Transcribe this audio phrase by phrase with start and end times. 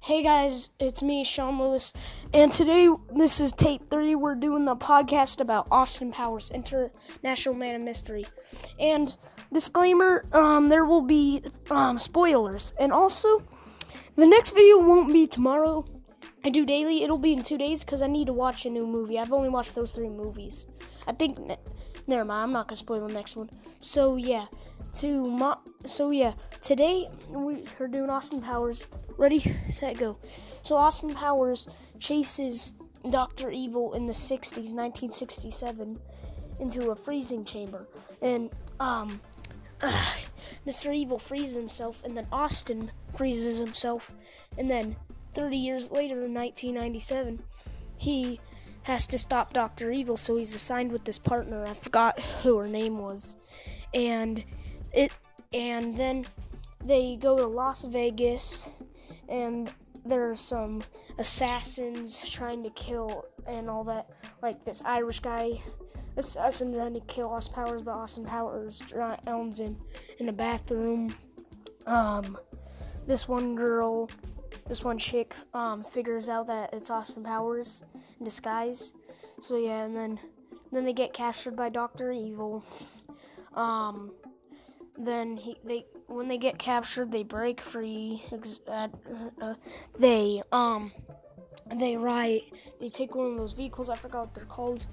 [0.00, 1.92] Hey guys, it's me, Sean Lewis,
[2.32, 4.14] and today this is tape three.
[4.14, 8.24] We're doing the podcast about Austin Powers, International Man of Mystery.
[8.78, 9.14] And
[9.52, 13.42] disclaimer: um, there will be um, spoilers, and also
[14.14, 15.84] the next video won't be tomorrow.
[16.44, 17.02] I do daily.
[17.02, 19.18] It'll be in two days because I need to watch a new movie.
[19.18, 20.66] I've only watched those three movies.
[21.06, 21.38] I think.
[21.38, 21.58] Ne-
[22.06, 22.44] never mind.
[22.44, 23.50] I'm not gonna spoil the next one.
[23.78, 24.46] So yeah,
[24.94, 28.86] to mo- so yeah, today we are doing Austin Powers.
[29.16, 29.40] Ready,
[29.70, 30.18] set, go.
[30.62, 31.68] So Austin Powers
[31.98, 32.74] chases
[33.10, 35.98] Doctor Evil in the '60s, 1967,
[36.60, 37.88] into a freezing chamber,
[38.22, 39.20] and um,
[39.82, 40.12] uh,
[40.66, 40.94] Mr.
[40.94, 44.12] Evil freezes himself, and then Austin freezes himself,
[44.56, 44.96] and then
[45.34, 47.42] 30 years later, in 1997,
[47.96, 48.40] he
[48.82, 51.66] has to stop Doctor Evil, so he's assigned with this partner.
[51.66, 53.36] I forgot who her name was,
[53.92, 54.44] and
[54.92, 55.12] it,
[55.52, 56.26] and then
[56.84, 58.70] they go to Las Vegas,
[59.28, 59.70] and
[60.04, 60.82] there are some
[61.18, 64.08] assassins trying to kill and all that.
[64.42, 65.60] Like this Irish guy,
[66.16, 69.76] assassin trying to kill Austin Powers, but Austin Powers drowns him
[70.18, 71.14] in a bathroom.
[71.86, 72.36] Um,
[73.06, 74.10] this one girl,
[74.66, 77.82] this one chick, um, figures out that it's Austin Powers
[78.18, 78.94] in disguise.
[79.40, 80.18] So yeah, and then
[80.70, 82.64] then they get captured by Doctor Evil.
[83.54, 84.12] Um,
[84.98, 88.22] then he they when they get captured they break free
[88.66, 88.88] uh,
[89.40, 89.54] uh,
[89.98, 90.90] they um
[91.76, 92.40] they ride
[92.80, 94.86] they take one of those vehicles i forgot what they're called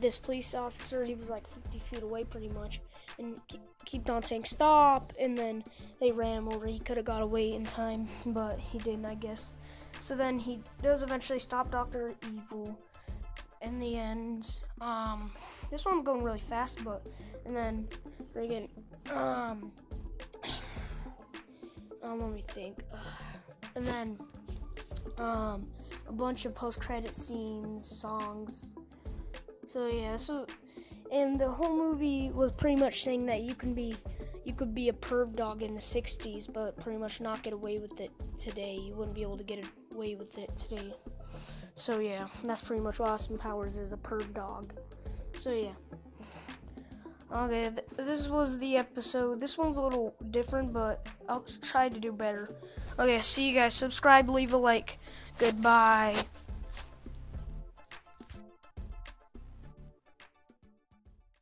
[0.00, 2.80] this police officer he was like 50 feet away pretty much
[3.18, 3.40] and
[3.84, 5.12] kept on saying stop!
[5.18, 5.62] and then
[6.00, 6.66] they ran him over.
[6.66, 9.54] He could have got away in time but he didn't i guess.
[10.00, 12.78] So then he does eventually stop dr evil
[13.62, 14.60] in the end.
[14.80, 15.32] Um
[15.70, 17.08] this one's going really fast but
[17.46, 17.88] and then
[18.34, 18.68] again
[19.12, 19.72] um,
[22.02, 22.78] um let me think.
[23.76, 24.18] and then
[25.18, 25.66] um
[26.08, 28.74] a bunch of post credit scenes, songs.
[29.68, 30.46] So yeah, so
[31.12, 33.96] and the whole movie was pretty much saying that you can be
[34.44, 37.78] you could be a perv dog in the 60s but pretty much not get away
[37.78, 38.74] with it today.
[38.74, 39.64] You wouldn't be able to get
[39.94, 40.94] away with it today.
[41.74, 44.74] So yeah, that's pretty much what Austin Powers is a perv dog.
[45.36, 45.72] So yeah.
[47.34, 49.40] Okay, th- this was the episode.
[49.40, 52.48] This one's a little different, but I'll try to do better.
[52.98, 53.74] Okay, see you guys.
[53.74, 54.98] Subscribe, leave a like.
[55.38, 56.14] Goodbye.